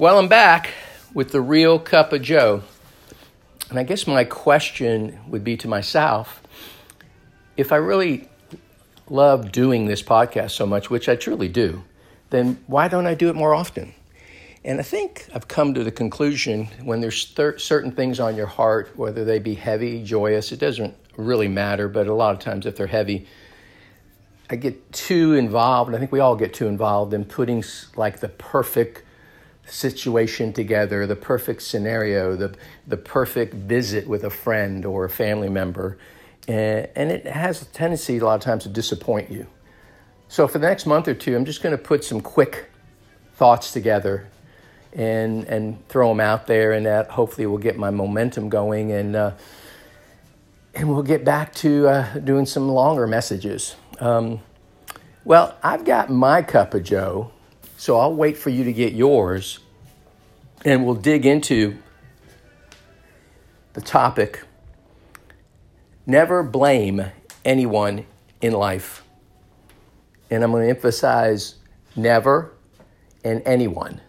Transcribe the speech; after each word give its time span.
Well, 0.00 0.18
I'm 0.18 0.28
back 0.28 0.70
with 1.12 1.30
the 1.30 1.42
real 1.42 1.78
cup 1.78 2.14
of 2.14 2.22
Joe. 2.22 2.62
And 3.68 3.78
I 3.78 3.82
guess 3.82 4.06
my 4.06 4.24
question 4.24 5.18
would 5.28 5.44
be 5.44 5.58
to 5.58 5.68
myself 5.68 6.42
if 7.54 7.70
I 7.70 7.76
really 7.76 8.26
love 9.10 9.52
doing 9.52 9.84
this 9.84 10.02
podcast 10.02 10.52
so 10.52 10.64
much, 10.64 10.88
which 10.88 11.06
I 11.06 11.16
truly 11.16 11.48
do, 11.48 11.84
then 12.30 12.64
why 12.66 12.88
don't 12.88 13.06
I 13.06 13.12
do 13.12 13.28
it 13.28 13.36
more 13.36 13.52
often? 13.52 13.92
And 14.64 14.80
I 14.80 14.84
think 14.84 15.28
I've 15.34 15.48
come 15.48 15.74
to 15.74 15.84
the 15.84 15.92
conclusion 15.92 16.68
when 16.82 17.02
there's 17.02 17.26
thir- 17.26 17.58
certain 17.58 17.92
things 17.92 18.18
on 18.18 18.36
your 18.36 18.46
heart, 18.46 18.96
whether 18.96 19.26
they 19.26 19.38
be 19.38 19.52
heavy, 19.52 20.02
joyous, 20.02 20.50
it 20.50 20.60
doesn't 20.60 20.96
really 21.18 21.48
matter, 21.48 21.90
but 21.90 22.06
a 22.06 22.14
lot 22.14 22.32
of 22.34 22.40
times 22.40 22.64
if 22.64 22.74
they're 22.74 22.86
heavy, 22.86 23.26
I 24.48 24.56
get 24.56 24.94
too 24.94 25.34
involved. 25.34 25.94
I 25.94 25.98
think 25.98 26.10
we 26.10 26.20
all 26.20 26.36
get 26.36 26.54
too 26.54 26.68
involved 26.68 27.12
in 27.12 27.26
putting 27.26 27.62
like 27.96 28.20
the 28.20 28.30
perfect 28.30 29.02
situation 29.70 30.52
together, 30.52 31.06
the 31.06 31.16
perfect 31.16 31.62
scenario, 31.62 32.36
the, 32.36 32.54
the 32.86 32.96
perfect 32.96 33.54
visit 33.54 34.06
with 34.06 34.24
a 34.24 34.30
friend 34.30 34.84
or 34.84 35.04
a 35.04 35.10
family 35.10 35.48
member. 35.48 35.98
And, 36.48 36.88
and 36.96 37.10
it 37.10 37.26
has 37.26 37.62
a 37.62 37.64
tendency 37.66 38.18
a 38.18 38.24
lot 38.24 38.34
of 38.34 38.40
times 38.40 38.64
to 38.64 38.68
disappoint 38.68 39.30
you. 39.30 39.46
So 40.28 40.46
for 40.46 40.58
the 40.58 40.68
next 40.68 40.86
month 40.86 41.08
or 41.08 41.14
two, 41.14 41.34
I'm 41.36 41.44
just 41.44 41.62
going 41.62 41.76
to 41.76 41.82
put 41.82 42.04
some 42.04 42.20
quick 42.20 42.70
thoughts 43.34 43.72
together 43.72 44.28
and 44.92 45.44
and 45.44 45.88
throw 45.88 46.08
them 46.08 46.20
out 46.20 46.46
there, 46.46 46.72
and 46.72 46.86
that 46.86 47.10
hopefully 47.10 47.46
will 47.46 47.58
get 47.58 47.76
my 47.76 47.90
momentum 47.90 48.48
going, 48.48 48.92
and 48.92 49.14
uh, 49.14 49.32
and 50.74 50.88
we'll 50.88 51.02
get 51.02 51.24
back 51.24 51.54
to 51.54 51.88
uh, 51.88 52.18
doing 52.18 52.46
some 52.46 52.68
longer 52.68 53.06
messages. 53.06 53.76
Um, 54.00 54.40
well, 55.24 55.56
I've 55.62 55.84
got 55.84 56.10
my 56.10 56.42
cup 56.42 56.74
of 56.74 56.82
Joe, 56.82 57.30
so 57.76 57.98
I'll 57.98 58.14
wait 58.14 58.36
for 58.36 58.50
you 58.50 58.64
to 58.64 58.72
get 58.72 58.92
yours, 58.92 59.60
and 60.64 60.84
we'll 60.84 60.94
dig 60.94 61.26
into 61.26 61.76
the 63.72 63.80
topic. 63.80 64.42
Never 66.06 66.42
blame 66.42 67.04
anyone 67.44 68.06
in 68.40 68.52
life. 68.52 69.04
And 70.30 70.44
I'm 70.44 70.50
going 70.50 70.64
to 70.64 70.70
emphasize 70.70 71.56
never 71.96 72.52
and 73.24 73.42
anyone 73.44 74.00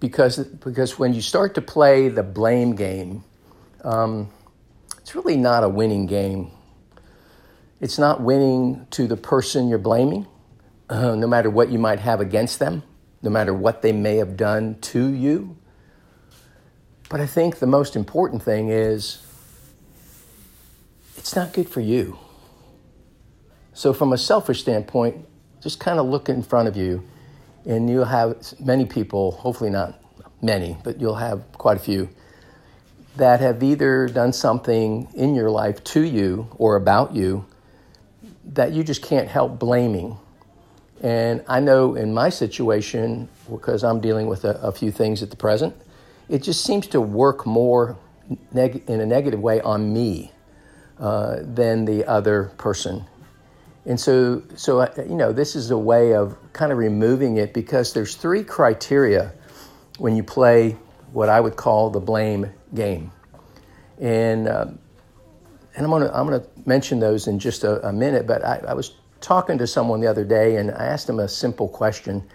because 0.00 0.38
because 0.38 0.98
when 0.98 1.12
you 1.12 1.20
start 1.20 1.54
to 1.54 1.62
play 1.62 2.08
the 2.08 2.22
blame 2.22 2.74
game, 2.74 3.22
um, 3.84 4.30
it's 4.98 5.14
really 5.14 5.36
not 5.36 5.62
a 5.62 5.68
winning 5.68 6.06
game. 6.06 6.50
It's 7.80 7.98
not 7.98 8.20
winning 8.20 8.86
to 8.90 9.06
the 9.06 9.16
person 9.16 9.68
you're 9.68 9.78
blaming, 9.78 10.26
uh, 10.88 11.14
no 11.16 11.26
matter 11.26 11.50
what 11.50 11.70
you 11.70 11.78
might 11.78 12.00
have 12.00 12.20
against 12.20 12.58
them, 12.58 12.82
no 13.22 13.30
matter 13.30 13.52
what 13.52 13.82
they 13.82 13.92
may 13.92 14.16
have 14.16 14.36
done 14.36 14.78
to 14.80 15.08
you. 15.08 15.56
But 17.08 17.20
I 17.20 17.26
think 17.26 17.58
the 17.58 17.66
most 17.66 17.96
important 17.96 18.42
thing 18.42 18.68
is 18.68 19.24
it's 21.16 21.34
not 21.34 21.52
good 21.52 21.68
for 21.68 21.80
you. 21.80 22.18
So, 23.72 23.92
from 23.92 24.12
a 24.12 24.18
selfish 24.18 24.60
standpoint, 24.60 25.26
just 25.62 25.80
kind 25.80 25.98
of 25.98 26.06
look 26.06 26.28
in 26.28 26.42
front 26.42 26.68
of 26.68 26.76
you 26.76 27.02
and 27.66 27.90
you'll 27.90 28.04
have 28.04 28.36
many 28.58 28.86
people, 28.86 29.32
hopefully 29.32 29.70
not 29.70 30.02
many, 30.42 30.76
but 30.82 31.00
you'll 31.00 31.16
have 31.16 31.52
quite 31.52 31.76
a 31.76 31.80
few 31.80 32.08
that 33.16 33.40
have 33.40 33.62
either 33.62 34.06
done 34.06 34.32
something 34.32 35.08
in 35.14 35.34
your 35.34 35.50
life 35.50 35.82
to 35.84 36.00
you 36.00 36.48
or 36.56 36.76
about 36.76 37.14
you 37.14 37.44
that 38.44 38.72
you 38.72 38.82
just 38.82 39.02
can't 39.02 39.28
help 39.28 39.58
blaming. 39.58 40.16
And 41.00 41.42
I 41.48 41.60
know 41.60 41.94
in 41.94 42.12
my 42.12 42.28
situation, 42.28 43.28
because 43.50 43.82
I'm 43.82 44.00
dealing 44.00 44.26
with 44.26 44.44
a, 44.44 44.60
a 44.60 44.72
few 44.72 44.90
things 44.90 45.22
at 45.22 45.30
the 45.30 45.36
present, 45.36 45.74
it 46.28 46.42
just 46.42 46.64
seems 46.64 46.86
to 46.88 47.00
work 47.00 47.46
more 47.46 47.96
neg- 48.52 48.84
in 48.86 49.00
a 49.00 49.06
negative 49.06 49.40
way 49.40 49.60
on 49.62 49.92
me 49.92 50.32
uh, 50.98 51.38
than 51.40 51.86
the 51.86 52.04
other 52.04 52.52
person. 52.58 53.06
And 53.86 53.98
so, 53.98 54.42
so 54.54 54.80
uh, 54.80 54.92
you 54.98 55.16
know, 55.16 55.32
this 55.32 55.56
is 55.56 55.70
a 55.70 55.78
way 55.78 56.14
of 56.14 56.36
kind 56.52 56.70
of 56.70 56.78
removing 56.78 57.38
it 57.38 57.54
because 57.54 57.94
there's 57.94 58.14
three 58.14 58.44
criteria 58.44 59.32
when 59.98 60.16
you 60.16 60.22
play 60.22 60.76
what 61.12 61.28
I 61.28 61.40
would 61.40 61.56
call 61.56 61.90
the 61.90 62.00
blame 62.00 62.50
game, 62.74 63.10
and 63.98 64.46
uh, 64.46 64.66
and 65.74 65.84
I'm 65.84 65.90
gonna 65.90 66.10
I'm 66.12 66.26
gonna 66.26 66.44
mention 66.66 67.00
those 67.00 67.26
in 67.26 67.38
just 67.38 67.64
a, 67.64 67.88
a 67.88 67.92
minute. 67.92 68.26
But 68.26 68.44
I, 68.44 68.62
I 68.68 68.74
was 68.74 68.92
talking 69.20 69.58
to 69.58 69.66
someone 69.66 70.00
the 70.00 70.06
other 70.06 70.24
day, 70.24 70.56
and 70.56 70.70
I 70.70 70.86
asked 70.86 71.06
them 71.06 71.18
a 71.18 71.28
simple 71.28 71.68
question, 71.68 72.28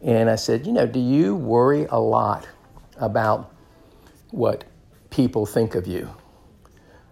and 0.00 0.28
I 0.28 0.36
said, 0.36 0.66
you 0.66 0.72
know, 0.72 0.86
do 0.86 1.00
you 1.00 1.34
worry 1.34 1.86
a 1.90 1.98
lot 1.98 2.46
about 2.96 3.52
what 4.30 4.64
people 5.10 5.46
think 5.46 5.74
of 5.74 5.86
you, 5.86 6.10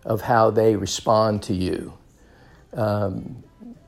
of 0.05 0.23
how 0.23 0.51
they 0.51 0.77
respond 0.77 1.43
to 1.45 1.55
you? 1.55 1.95
Um, 2.75 3.43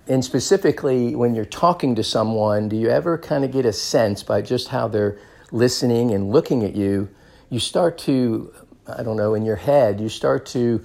and 0.07 0.23
specifically, 0.25 1.15
when 1.15 1.35
you're 1.35 1.45
talking 1.45 1.95
to 1.95 2.05
someone, 2.05 2.69
do 2.69 2.77
you 2.77 2.89
ever 2.89 3.17
kind 3.17 3.45
of 3.45 3.51
get 3.51 3.65
a 3.65 3.73
sense 3.73 4.23
by 4.23 4.43
just 4.43 4.69
how 4.69 4.89
they're 4.89 5.19
listening 5.51 6.13
and 6.13 6.31
looking 6.31 6.65
at 6.65 6.75
you, 6.75 7.09
you 7.49 7.59
start 7.59 7.97
to, 7.97 8.53
I 8.87 9.03
don't 9.03 9.17
know, 9.17 9.35
in 9.35 9.45
your 9.45 9.57
head, 9.57 10.01
you 10.01 10.09
start 10.09 10.45
to 10.47 10.85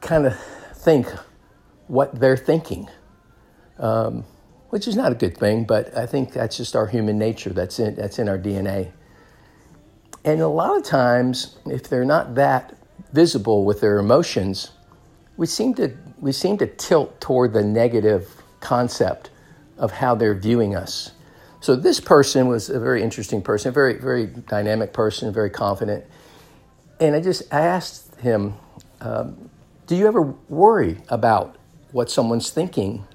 kind 0.00 0.26
of 0.26 0.38
think 0.74 1.08
what 1.86 2.18
they're 2.18 2.36
thinking, 2.36 2.88
um, 3.78 4.24
which 4.70 4.88
is 4.88 4.96
not 4.96 5.12
a 5.12 5.14
good 5.14 5.36
thing, 5.36 5.64
but 5.64 5.96
I 5.96 6.06
think 6.06 6.32
that's 6.32 6.56
just 6.56 6.74
our 6.74 6.86
human 6.86 7.18
nature. 7.18 7.50
That's 7.50 7.78
in, 7.78 7.94
that's 7.94 8.18
in 8.18 8.28
our 8.28 8.38
DNA. 8.38 8.92
And 10.24 10.40
a 10.40 10.48
lot 10.48 10.76
of 10.76 10.84
times, 10.84 11.58
if 11.66 11.88
they're 11.88 12.04
not 12.04 12.34
that 12.36 12.74
visible 13.12 13.64
with 13.64 13.80
their 13.80 13.98
emotions, 13.98 14.70
we 15.36 15.46
seem 15.46 15.74
to 15.74 15.94
we 16.20 16.32
seem 16.32 16.56
to 16.58 16.66
tilt 16.66 17.20
toward 17.20 17.52
the 17.52 17.62
negative 17.62 18.42
concept 18.60 19.30
of 19.76 19.92
how 19.92 20.14
they're 20.14 20.34
viewing 20.34 20.74
us. 20.74 21.12
So 21.60 21.76
this 21.76 22.00
person 22.00 22.46
was 22.46 22.70
a 22.70 22.80
very 22.80 23.02
interesting 23.02 23.42
person, 23.42 23.68
a 23.68 23.72
very 23.72 23.94
very 23.94 24.26
dynamic 24.26 24.92
person, 24.92 25.32
very 25.32 25.50
confident. 25.50 26.04
And 27.00 27.14
I 27.14 27.20
just 27.20 27.52
asked 27.52 28.14
him, 28.20 28.54
um, 29.00 29.50
"Do 29.86 29.96
you 29.96 30.06
ever 30.06 30.22
worry 30.48 30.98
about 31.08 31.56
what 31.94 32.10
someone's 32.10 32.50
thinking, 32.50 33.06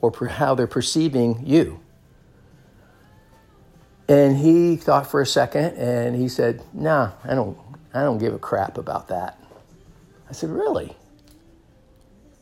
or 0.00 0.10
how 0.28 0.54
they're 0.54 0.66
perceiving 0.66 1.42
you?" 1.44 1.80
And 4.08 4.36
he 4.36 4.76
thought 4.76 5.06
for 5.06 5.20
a 5.20 5.26
second, 5.26 5.76
and 5.76 6.16
he 6.16 6.28
said, 6.28 6.62
"Nah, 6.72 7.12
I 7.24 7.34
don't. 7.34 7.58
I 7.92 8.02
don't 8.02 8.18
give 8.18 8.32
a 8.32 8.38
crap 8.38 8.78
about 8.78 9.08
that." 9.08 9.38
I 10.30 10.32
said, 10.32 10.50
"Really?" 10.50 10.96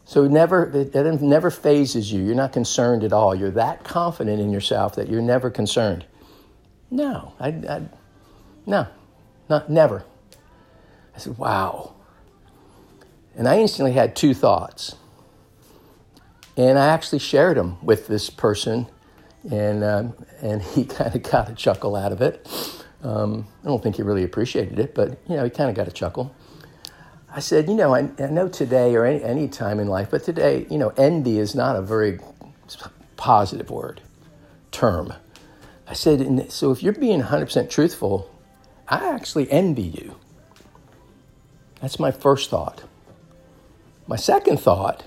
So 0.05 0.27
never, 0.27 0.69
it 0.75 1.23
never 1.23 1.51
phases 1.53 2.13
you. 2.13 2.21
You're 2.25 2.35
not 2.35 2.53
concerned 2.53 3.05
at 3.05 3.13
all. 3.13 3.33
You're 3.33 3.53
that 3.53 3.85
confident 3.85 4.41
in 4.41 4.51
yourself 4.51 4.97
that 4.97 5.09
you're 5.09 5.23
never 5.23 5.51
concerned. 5.51 6.05
No, 6.91 7.33
I, 7.39 7.49
I 7.49 7.83
no, 8.67 8.89
not 9.49 9.71
never. 9.71 10.05
I 11.15 11.19
said, 11.19 11.39
wow. 11.39 11.95
And 13.37 13.47
I 13.47 13.61
instantly 13.61 13.93
had 13.93 14.17
two 14.17 14.35
thoughts. 14.35 14.97
And 16.57 16.79
I 16.79 16.89
actually 16.89 17.21
shared 17.21 17.57
them 17.57 17.79
with 17.83 18.07
this 18.07 18.29
person, 18.29 18.87
and, 19.51 19.85
um, 19.85 20.15
and 20.43 20.63
he 20.63 20.85
kind 20.87 21.15
of 21.15 21.23
got 21.23 21.49
a 21.49 21.55
chuckle 21.55 21.97
out 21.97 22.13
of 22.13 22.21
it. 22.21 22.47
Um, 23.03 23.47
I 23.65 23.69
don't 23.69 23.83
think 23.83 23.97
he 23.97 24.03
really 24.03 24.25
appreciated 24.25 24.79
it, 24.79 24.95
but 24.95 25.19
you 25.29 25.37
know, 25.37 25.45
he 25.45 25.51
kind 25.51 25.71
of 25.71 25.77
got 25.77 25.89
a 25.89 25.93
chuckle. 25.93 26.35
I 27.33 27.41
said, 27.41 27.69
you 27.69 27.75
know, 27.75 27.95
I, 27.95 28.11
I 28.19 28.27
know 28.27 28.49
today 28.49 28.95
or 28.95 29.07
any, 29.07 29.23
any 29.23 29.49
time 29.49 29.79
in 29.79 29.87
life, 29.87 30.09
but 30.11 30.25
today, 30.25 30.67
you 30.69 30.79
know, 30.79 30.93
envy 30.97 31.39
is 31.39 31.55
not 31.55 31.77
a 31.77 31.83
very 31.83 32.19
positive 33.17 33.71
word, 33.71 34.01
term. 34.73 35.15
I 35.87 35.95
said, 35.95 36.51
so 36.53 36.73
if 36.73 36.83
you're 36.83 36.93
being 36.93 37.23
100% 37.23 37.71
truthful, 37.71 38.31
I 38.89 39.09
actually 39.09 39.51
envy 39.51 39.83
you. 39.83 40.17
That's 41.81 41.99
my 41.99 42.11
first 42.11 42.51
thought. 42.51 42.83
My 44.07 44.17
second 44.17 44.59
thought 44.59 45.05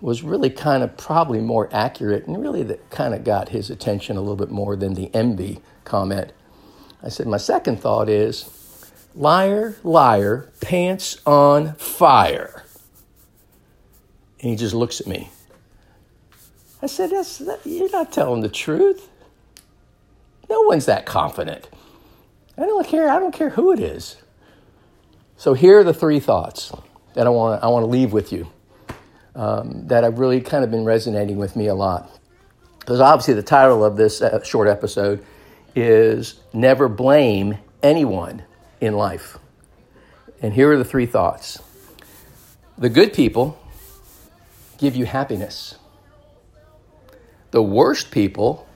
was 0.00 0.22
really 0.22 0.50
kind 0.50 0.82
of 0.82 0.96
probably 0.96 1.40
more 1.40 1.68
accurate 1.72 2.26
and 2.26 2.40
really 2.40 2.62
that 2.62 2.90
kind 2.90 3.14
of 3.14 3.24
got 3.24 3.50
his 3.50 3.70
attention 3.70 4.16
a 4.16 4.20
little 4.20 4.36
bit 4.36 4.50
more 4.50 4.76
than 4.76 4.94
the 4.94 5.14
envy 5.14 5.60
comment. 5.84 6.32
I 7.02 7.08
said, 7.08 7.26
my 7.26 7.36
second 7.36 7.80
thought 7.80 8.08
is, 8.08 8.48
Liar, 9.14 9.76
liar, 9.82 10.50
pants 10.60 11.20
on 11.26 11.74
fire. 11.74 12.64
And 14.40 14.50
he 14.50 14.56
just 14.56 14.74
looks 14.74 15.00
at 15.00 15.06
me. 15.06 15.30
I 16.80 16.86
said, 16.86 17.10
That's, 17.10 17.38
that, 17.38 17.60
You're 17.64 17.90
not 17.90 18.12
telling 18.12 18.40
the 18.40 18.48
truth. 18.48 19.08
No 20.48 20.62
one's 20.62 20.86
that 20.86 21.06
confident. 21.06 21.68
I 22.56 22.62
don't 22.62 22.86
care. 22.86 23.10
I 23.10 23.18
don't 23.18 23.34
care 23.34 23.50
who 23.50 23.72
it 23.72 23.80
is. 23.80 24.16
So 25.36 25.54
here 25.54 25.80
are 25.80 25.84
the 25.84 25.94
three 25.94 26.20
thoughts 26.20 26.72
that 27.14 27.26
I 27.26 27.30
want. 27.30 27.62
I 27.62 27.68
want 27.68 27.84
to 27.84 27.90
leave 27.90 28.12
with 28.12 28.32
you. 28.32 28.50
Um, 29.34 29.86
that 29.86 30.02
have 30.02 30.18
really 30.18 30.40
kind 30.40 30.64
of 30.64 30.70
been 30.70 30.84
resonating 30.84 31.36
with 31.36 31.54
me 31.54 31.68
a 31.68 31.74
lot. 31.74 32.10
Because 32.80 33.00
obviously 33.00 33.34
the 33.34 33.42
title 33.42 33.84
of 33.84 33.96
this 33.96 34.20
uh, 34.20 34.42
short 34.42 34.66
episode 34.66 35.24
is 35.76 36.40
never 36.52 36.88
blame 36.88 37.58
anyone 37.82 38.42
in 38.80 38.94
life. 38.94 39.38
And 40.42 40.52
here 40.52 40.72
are 40.72 40.76
the 40.76 40.84
three 40.84 41.06
thoughts 41.06 41.60
the 42.78 42.88
good 42.88 43.12
people 43.12 43.60
give 44.78 44.96
you 44.96 45.04
happiness, 45.04 45.76
the 47.50 47.62
worst 47.62 48.10
people 48.10 48.66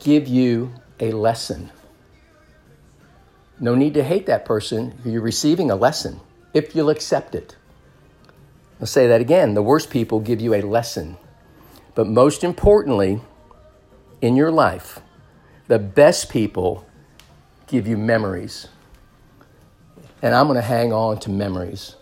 give 0.00 0.28
you 0.28 0.72
a 1.00 1.10
lesson. 1.12 1.70
No 3.58 3.74
need 3.74 3.94
to 3.94 4.04
hate 4.04 4.26
that 4.26 4.44
person. 4.44 4.94
You're 5.04 5.22
receiving 5.22 5.70
a 5.70 5.76
lesson 5.76 6.20
if 6.52 6.74
you'll 6.74 6.90
accept 6.90 7.34
it. 7.34 7.56
I'll 8.80 8.86
say 8.86 9.06
that 9.06 9.20
again. 9.20 9.54
The 9.54 9.62
worst 9.62 9.90
people 9.90 10.20
give 10.20 10.40
you 10.40 10.54
a 10.54 10.62
lesson. 10.62 11.16
But 11.94 12.06
most 12.06 12.42
importantly, 12.42 13.20
in 14.20 14.36
your 14.36 14.50
life, 14.50 15.00
the 15.68 15.78
best 15.78 16.30
people 16.30 16.86
give 17.66 17.86
you 17.86 17.96
memories. 17.96 18.68
And 20.22 20.34
I'm 20.34 20.46
going 20.46 20.56
to 20.56 20.62
hang 20.62 20.92
on 20.92 21.18
to 21.20 21.30
memories 21.30 21.96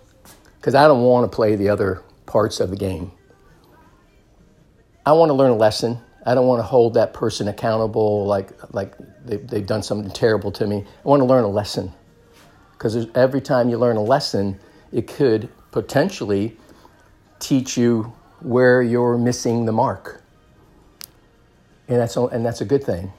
because 0.57 0.75
I 0.75 0.87
don't 0.87 1.03
want 1.03 1.31
to 1.31 1.35
play 1.35 1.57
the 1.57 1.69
other 1.69 2.03
parts 2.27 2.61
of 2.61 2.71
the 2.71 2.77
game. 2.77 3.13
I 5.05 5.13
want 5.13 5.31
to 5.31 5.35
learn 5.35 5.51
a 5.51 5.57
lesson. 5.57 5.99
I 6.25 6.35
don't 6.35 6.47
want 6.47 6.61
to 6.61 6.65
hold 6.65 6.95
that 6.95 7.13
person 7.13 7.49
accountable 7.49 8.27
like, 8.27 8.51
like 8.73 8.95
they've, 9.25 9.47
they've 9.47 9.67
done 9.67 9.83
something 9.83 10.11
terrible 10.13 10.53
to 10.53 10.67
me. 10.67 10.85
I 11.05 11.09
want 11.09 11.21
to 11.21 11.27
learn 11.27 11.43
a 11.43 11.49
lesson 11.49 11.93
because 12.73 13.07
every 13.15 13.41
time 13.41 13.69
you 13.69 13.77
learn 13.77 13.97
a 13.97 14.03
lesson, 14.03 14.61
it 14.93 15.09
could 15.09 15.49
potentially 15.73 16.57
teach 17.41 17.77
you 17.77 18.13
where 18.41 18.81
you're 18.83 19.19
missing 19.19 19.65
the 19.65 19.73
mark. 19.73 20.23
And 21.89 21.99
that's, 21.99 22.17
and 22.17 22.47
that's 22.47 22.61
a 22.61 22.65
good 22.65 22.85
thing. 22.85 23.13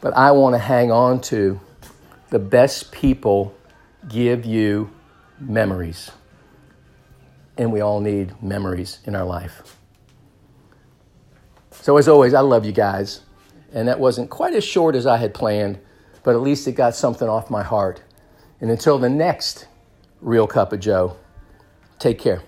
But 0.00 0.16
I 0.16 0.32
want 0.32 0.54
to 0.54 0.58
hang 0.58 0.90
on 0.90 1.20
to 1.22 1.60
the 2.30 2.38
best 2.38 2.90
people 2.90 3.54
give 4.08 4.44
you 4.44 4.90
memories. 5.38 6.10
And 7.56 7.72
we 7.72 7.80
all 7.80 8.00
need 8.00 8.42
memories 8.42 8.98
in 9.04 9.14
our 9.14 9.24
life. 9.24 9.78
So, 11.70 11.96
as 11.96 12.08
always, 12.08 12.34
I 12.34 12.40
love 12.40 12.64
you 12.64 12.72
guys. 12.72 13.20
And 13.72 13.88
that 13.88 13.98
wasn't 14.00 14.30
quite 14.30 14.54
as 14.54 14.64
short 14.64 14.94
as 14.94 15.06
I 15.06 15.16
had 15.16 15.34
planned, 15.34 15.78
but 16.22 16.34
at 16.34 16.40
least 16.40 16.66
it 16.66 16.72
got 16.72 16.94
something 16.94 17.28
off 17.28 17.50
my 17.50 17.62
heart. 17.62 18.02
And 18.60 18.70
until 18.70 18.98
the 18.98 19.08
next 19.08 19.66
Real 20.24 20.46
Cup 20.46 20.72
of 20.72 20.80
Joe, 20.80 21.18
take 21.98 22.18
care. 22.18 22.42